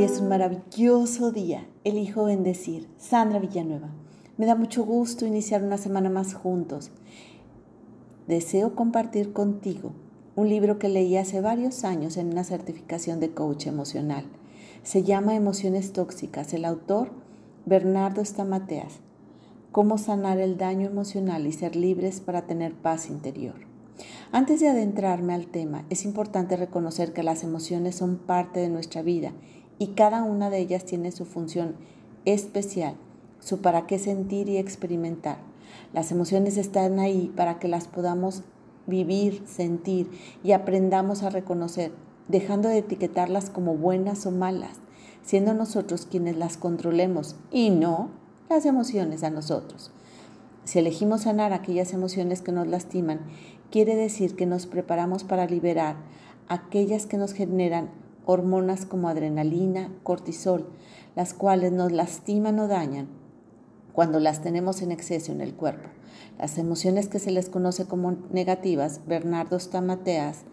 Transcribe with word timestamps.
Es 0.00 0.18
un 0.18 0.28
maravilloso 0.28 1.30
día. 1.30 1.68
Elijo 1.84 2.24
bendecir. 2.24 2.88
Sandra 2.96 3.38
Villanueva. 3.38 3.90
Me 4.38 4.46
da 4.46 4.54
mucho 4.54 4.82
gusto 4.82 5.26
iniciar 5.26 5.62
una 5.62 5.76
semana 5.76 6.08
más 6.08 6.32
juntos. 6.32 6.90
Deseo 8.26 8.74
compartir 8.74 9.34
contigo 9.34 9.92
un 10.36 10.48
libro 10.48 10.78
que 10.78 10.88
leí 10.88 11.18
hace 11.18 11.42
varios 11.42 11.84
años 11.84 12.16
en 12.16 12.30
una 12.30 12.44
certificación 12.44 13.20
de 13.20 13.34
coach 13.34 13.66
emocional. 13.66 14.24
Se 14.84 15.02
llama 15.02 15.34
Emociones 15.34 15.92
Tóxicas. 15.92 16.54
El 16.54 16.64
autor, 16.64 17.10
Bernardo 17.66 18.24
Stamateas. 18.24 19.00
Cómo 19.70 19.98
sanar 19.98 20.38
el 20.38 20.56
daño 20.56 20.88
emocional 20.88 21.46
y 21.46 21.52
ser 21.52 21.76
libres 21.76 22.22
para 22.22 22.46
tener 22.46 22.72
paz 22.72 23.10
interior. 23.10 23.56
Antes 24.32 24.60
de 24.60 24.68
adentrarme 24.68 25.34
al 25.34 25.48
tema, 25.48 25.84
es 25.90 26.06
importante 26.06 26.56
reconocer 26.56 27.12
que 27.12 27.22
las 27.22 27.44
emociones 27.44 27.96
son 27.96 28.16
parte 28.16 28.60
de 28.60 28.70
nuestra 28.70 29.02
vida 29.02 29.34
y 29.80 29.88
cada 29.94 30.22
una 30.22 30.50
de 30.50 30.58
ellas 30.58 30.84
tiene 30.84 31.10
su 31.10 31.24
función 31.24 31.74
especial, 32.26 32.96
su 33.40 33.62
para 33.62 33.86
qué 33.86 33.98
sentir 33.98 34.50
y 34.50 34.58
experimentar. 34.58 35.38
Las 35.94 36.12
emociones 36.12 36.58
están 36.58 36.98
ahí 36.98 37.32
para 37.34 37.58
que 37.58 37.66
las 37.66 37.88
podamos 37.88 38.42
vivir, 38.86 39.42
sentir 39.46 40.10
y 40.44 40.52
aprendamos 40.52 41.22
a 41.22 41.30
reconocer, 41.30 41.92
dejando 42.28 42.68
de 42.68 42.78
etiquetarlas 42.78 43.48
como 43.48 43.74
buenas 43.74 44.26
o 44.26 44.30
malas, 44.30 44.76
siendo 45.22 45.54
nosotros 45.54 46.06
quienes 46.08 46.36
las 46.36 46.58
controlemos 46.58 47.36
y 47.50 47.70
no 47.70 48.10
las 48.50 48.66
emociones 48.66 49.22
a 49.22 49.30
nosotros. 49.30 49.92
Si 50.64 50.78
elegimos 50.78 51.22
sanar 51.22 51.54
aquellas 51.54 51.94
emociones 51.94 52.42
que 52.42 52.52
nos 52.52 52.66
lastiman, 52.66 53.20
quiere 53.70 53.96
decir 53.96 54.36
que 54.36 54.44
nos 54.44 54.66
preparamos 54.66 55.24
para 55.24 55.46
liberar 55.46 55.96
aquellas 56.48 57.06
que 57.06 57.16
nos 57.16 57.32
generan 57.32 57.88
hormonas 58.26 58.86
como 58.86 59.08
adrenalina, 59.08 59.92
cortisol, 60.02 60.68
las 61.16 61.34
cuales 61.34 61.72
nos 61.72 61.92
lastiman 61.92 62.58
o 62.58 62.68
dañan 62.68 63.08
cuando 63.92 64.20
las 64.20 64.42
tenemos 64.42 64.82
en 64.82 64.92
exceso 64.92 65.32
en 65.32 65.40
el 65.40 65.54
cuerpo. 65.54 65.88
Las 66.38 66.58
emociones 66.58 67.08
que 67.08 67.18
se 67.18 67.30
les 67.30 67.48
conoce 67.48 67.86
como 67.86 68.16
negativas, 68.30 69.00
Bernardo 69.06 69.58
Stamateas 69.58 70.44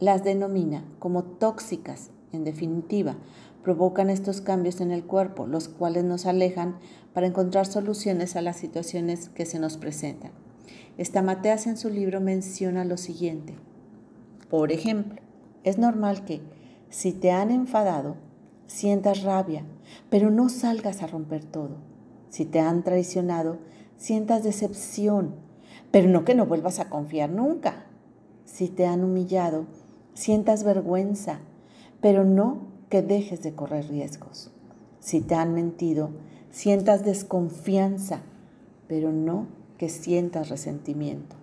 las 0.00 0.24
denomina 0.24 0.84
como 0.98 1.22
tóxicas. 1.22 2.10
En 2.32 2.44
definitiva, 2.44 3.16
provocan 3.62 4.10
estos 4.10 4.40
cambios 4.40 4.80
en 4.80 4.90
el 4.90 5.04
cuerpo, 5.04 5.46
los 5.46 5.68
cuales 5.68 6.04
nos 6.04 6.26
alejan 6.26 6.76
para 7.14 7.26
encontrar 7.26 7.66
soluciones 7.66 8.34
a 8.36 8.42
las 8.42 8.56
situaciones 8.56 9.28
que 9.28 9.46
se 9.46 9.58
nos 9.58 9.76
presentan. 9.76 10.32
Stamateas 10.98 11.66
en 11.66 11.76
su 11.76 11.88
libro 11.88 12.20
menciona 12.20 12.84
lo 12.84 12.96
siguiente. 12.96 13.54
Por 14.50 14.72
ejemplo, 14.72 15.20
es 15.64 15.78
normal 15.78 16.24
que 16.24 16.42
si 16.92 17.12
te 17.12 17.30
han 17.30 17.50
enfadado, 17.50 18.16
sientas 18.66 19.22
rabia, 19.22 19.64
pero 20.10 20.30
no 20.30 20.50
salgas 20.50 21.02
a 21.02 21.06
romper 21.06 21.42
todo. 21.42 21.76
Si 22.28 22.44
te 22.44 22.60
han 22.60 22.82
traicionado, 22.84 23.56
sientas 23.96 24.44
decepción, 24.44 25.34
pero 25.90 26.10
no 26.10 26.26
que 26.26 26.34
no 26.34 26.44
vuelvas 26.44 26.80
a 26.80 26.90
confiar 26.90 27.30
nunca. 27.30 27.86
Si 28.44 28.68
te 28.68 28.84
han 28.84 29.04
humillado, 29.04 29.64
sientas 30.12 30.64
vergüenza, 30.64 31.40
pero 32.02 32.24
no 32.24 32.58
que 32.90 33.00
dejes 33.00 33.42
de 33.42 33.54
correr 33.54 33.88
riesgos. 33.88 34.50
Si 35.00 35.22
te 35.22 35.34
han 35.34 35.54
mentido, 35.54 36.10
sientas 36.50 37.06
desconfianza, 37.06 38.20
pero 38.86 39.12
no 39.12 39.46
que 39.78 39.88
sientas 39.88 40.50
resentimiento. 40.50 41.36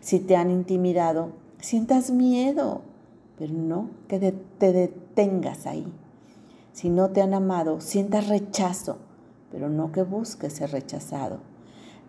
Si 0.00 0.20
te 0.20 0.36
han 0.36 0.50
intimidado, 0.50 1.30
sientas 1.58 2.10
miedo, 2.10 2.82
pero 3.40 3.54
no 3.54 3.88
que 4.06 4.18
te 4.58 4.72
detengas 4.74 5.66
ahí. 5.66 5.90
Si 6.74 6.90
no 6.90 7.08
te 7.08 7.22
han 7.22 7.32
amado, 7.32 7.80
sientas 7.80 8.28
rechazo, 8.28 8.98
pero 9.50 9.70
no 9.70 9.92
que 9.92 10.02
busques 10.02 10.52
ser 10.52 10.72
rechazado. 10.72 11.38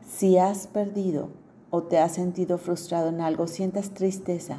Si 0.06 0.38
has 0.38 0.68
perdido 0.68 1.30
o 1.70 1.84
te 1.84 2.00
has 2.00 2.12
sentido 2.12 2.58
frustrado 2.58 3.08
en 3.08 3.22
algo, 3.22 3.48
sientas 3.48 3.92
tristeza, 3.92 4.58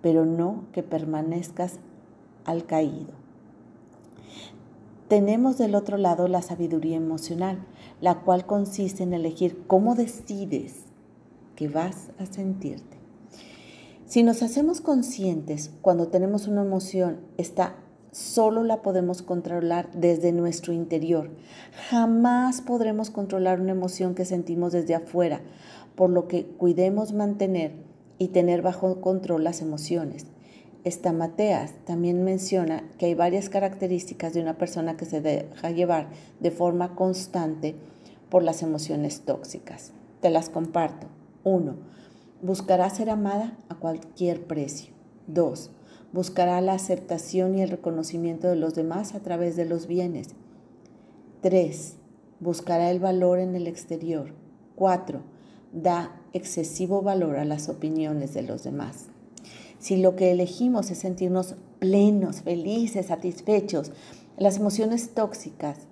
pero 0.00 0.24
no 0.24 0.66
que 0.70 0.84
permanezcas 0.84 1.80
al 2.44 2.64
caído. 2.64 3.14
Tenemos 5.08 5.58
del 5.58 5.74
otro 5.74 5.96
lado 5.96 6.28
la 6.28 6.42
sabiduría 6.42 6.96
emocional, 6.96 7.58
la 8.00 8.20
cual 8.20 8.46
consiste 8.46 9.02
en 9.02 9.14
elegir 9.14 9.64
cómo 9.66 9.96
decides 9.96 10.84
que 11.56 11.66
vas 11.66 12.10
a 12.20 12.26
sentirte. 12.26 12.97
Si 14.08 14.22
nos 14.22 14.42
hacemos 14.42 14.80
conscientes 14.80 15.70
cuando 15.82 16.08
tenemos 16.08 16.48
una 16.48 16.62
emoción, 16.62 17.20
esta 17.36 17.74
solo 18.10 18.64
la 18.64 18.80
podemos 18.80 19.20
controlar 19.20 19.90
desde 19.92 20.32
nuestro 20.32 20.72
interior. 20.72 21.28
Jamás 21.90 22.62
podremos 22.62 23.10
controlar 23.10 23.60
una 23.60 23.72
emoción 23.72 24.14
que 24.14 24.24
sentimos 24.24 24.72
desde 24.72 24.94
afuera, 24.94 25.42
por 25.94 26.08
lo 26.08 26.26
que 26.26 26.46
cuidemos 26.46 27.12
mantener 27.12 27.74
y 28.16 28.28
tener 28.28 28.62
bajo 28.62 29.02
control 29.02 29.44
las 29.44 29.60
emociones. 29.60 30.24
Esta 30.84 31.12
Mateas 31.12 31.74
también 31.84 32.24
menciona 32.24 32.84
que 32.96 33.04
hay 33.04 33.14
varias 33.14 33.50
características 33.50 34.32
de 34.32 34.40
una 34.40 34.56
persona 34.56 34.96
que 34.96 35.04
se 35.04 35.20
deja 35.20 35.70
llevar 35.70 36.08
de 36.40 36.50
forma 36.50 36.94
constante 36.94 37.74
por 38.30 38.42
las 38.42 38.62
emociones 38.62 39.20
tóxicas. 39.26 39.92
Te 40.22 40.30
las 40.30 40.48
comparto. 40.48 41.08
1 41.44 41.98
Buscará 42.40 42.88
ser 42.88 43.10
amada 43.10 43.58
a 43.68 43.74
cualquier 43.74 44.46
precio. 44.46 44.94
2. 45.26 45.72
Buscará 46.12 46.60
la 46.60 46.74
aceptación 46.74 47.56
y 47.56 47.62
el 47.62 47.68
reconocimiento 47.68 48.46
de 48.46 48.54
los 48.54 48.76
demás 48.76 49.16
a 49.16 49.20
través 49.20 49.56
de 49.56 49.64
los 49.64 49.88
bienes. 49.88 50.28
3. 51.40 51.96
Buscará 52.38 52.92
el 52.92 53.00
valor 53.00 53.40
en 53.40 53.56
el 53.56 53.66
exterior. 53.66 54.34
4. 54.76 55.20
Da 55.72 56.22
excesivo 56.32 57.02
valor 57.02 57.38
a 57.38 57.44
las 57.44 57.68
opiniones 57.68 58.34
de 58.34 58.42
los 58.42 58.62
demás. 58.62 59.08
Si 59.80 59.96
lo 59.96 60.14
que 60.14 60.30
elegimos 60.30 60.92
es 60.92 60.98
sentirnos 60.98 61.56
plenos, 61.80 62.42
felices, 62.42 63.06
satisfechos, 63.06 63.90
las 64.36 64.58
emociones 64.58 65.12
tóxicas 65.12 65.88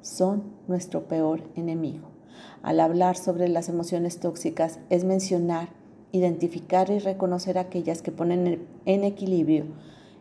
son 0.00 0.44
nuestro 0.66 1.08
peor 1.08 1.42
enemigo. 1.56 2.08
Al 2.62 2.80
hablar 2.80 3.18
sobre 3.18 3.48
las 3.48 3.68
emociones 3.68 4.18
tóxicas 4.18 4.78
es 4.88 5.04
mencionar 5.04 5.78
identificar 6.12 6.90
y 6.90 6.98
reconocer 6.98 7.58
aquellas 7.58 8.02
que 8.02 8.12
ponen 8.12 8.66
en 8.84 9.04
equilibrio, 9.04 9.64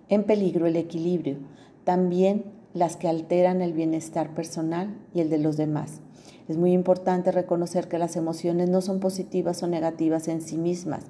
en 0.09 0.23
peligro 0.23 0.67
el 0.67 0.75
equilibrio, 0.75 1.37
también 1.83 2.45
las 2.73 2.97
que 2.97 3.07
alteran 3.07 3.61
el 3.61 3.73
bienestar 3.73 4.33
personal 4.33 4.95
y 5.13 5.21
el 5.21 5.29
de 5.29 5.39
los 5.39 5.57
demás. 5.57 6.01
Es 6.47 6.57
muy 6.57 6.73
importante 6.73 7.31
reconocer 7.31 7.87
que 7.87 7.99
las 7.99 8.15
emociones 8.15 8.69
no 8.69 8.81
son 8.81 8.99
positivas 8.99 9.61
o 9.63 9.67
negativas 9.67 10.27
en 10.27 10.41
sí 10.41 10.57
mismas 10.57 11.05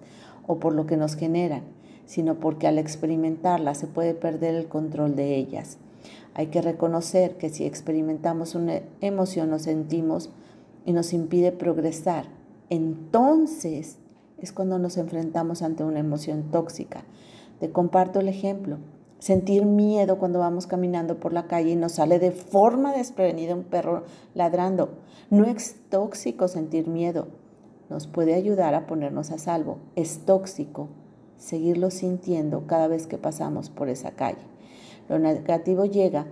o 0.47 0.59
por 0.59 0.73
lo 0.73 0.85
que 0.85 0.97
nos 0.97 1.15
generan, 1.15 1.63
sino 2.05 2.39
porque 2.39 2.67
al 2.67 2.77
experimentarlas 2.77 3.77
se 3.77 3.87
puede 3.87 4.13
perder 4.13 4.55
el 4.55 4.67
control 4.67 5.15
de 5.15 5.35
ellas. 5.35 5.77
Hay 6.33 6.47
que 6.47 6.61
reconocer 6.61 7.37
que 7.37 7.49
si 7.49 7.65
experimentamos 7.65 8.55
una 8.55 8.81
emoción 9.01 9.53
o 9.53 9.59
sentimos 9.59 10.29
y 10.85 10.93
nos 10.93 11.13
impide 11.13 11.51
progresar, 11.51 12.25
entonces 12.69 13.97
es 14.41 14.53
cuando 14.53 14.79
nos 14.79 14.97
enfrentamos 14.97 15.61
ante 15.61 15.83
una 15.83 15.99
emoción 15.99 16.51
tóxica. 16.51 17.03
Te 17.59 17.71
comparto 17.71 18.19
el 18.19 18.27
ejemplo. 18.27 18.77
Sentir 19.19 19.65
miedo 19.65 20.17
cuando 20.17 20.39
vamos 20.39 20.65
caminando 20.65 21.19
por 21.19 21.33
la 21.33 21.47
calle 21.47 21.71
y 21.71 21.75
nos 21.75 21.93
sale 21.93 22.19
de 22.19 22.31
forma 22.31 22.93
desprevenida 22.93 23.53
un 23.53 23.63
perro 23.63 24.03
ladrando. 24.33 24.97
No 25.29 25.45
es 25.45 25.75
tóxico 25.89 26.47
sentir 26.47 26.87
miedo. 26.87 27.27
Nos 27.89 28.07
puede 28.07 28.33
ayudar 28.33 28.75
a 28.75 28.87
ponernos 28.87 29.31
a 29.31 29.37
salvo. 29.37 29.79
Es 29.95 30.25
tóxico 30.25 30.87
seguirlo 31.37 31.89
sintiendo 31.89 32.67
cada 32.67 32.87
vez 32.87 33.07
que 33.07 33.17
pasamos 33.17 33.69
por 33.69 33.89
esa 33.89 34.11
calle. 34.11 34.45
Lo 35.09 35.19
negativo 35.19 35.85
llega 35.85 36.27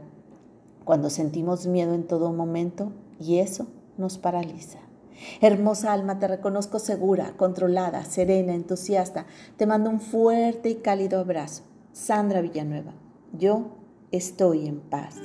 cuando 0.85 1.09
sentimos 1.09 1.67
miedo 1.67 1.93
en 1.93 2.03
todo 2.03 2.31
momento 2.31 2.91
y 3.19 3.39
eso 3.39 3.67
nos 3.97 4.17
paraliza. 4.17 4.86
Hermosa 5.41 5.93
alma, 5.93 6.19
te 6.19 6.27
reconozco 6.27 6.79
segura, 6.79 7.33
controlada, 7.37 8.03
serena, 8.05 8.53
entusiasta. 8.53 9.25
Te 9.57 9.65
mando 9.65 9.89
un 9.89 10.01
fuerte 10.01 10.69
y 10.69 10.75
cálido 10.75 11.19
abrazo. 11.19 11.63
Sandra 11.91 12.41
Villanueva, 12.41 12.93
yo 13.33 13.77
estoy 14.11 14.67
en 14.67 14.79
paz. 14.79 15.15